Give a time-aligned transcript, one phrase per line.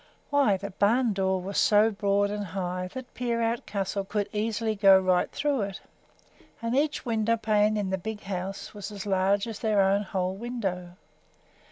[0.31, 4.99] Why, the barn door was so broad and high that Peerout Castle could easily go
[4.99, 5.79] right through it,
[6.59, 10.95] and each windowpane in the big house was as large as their own whole window.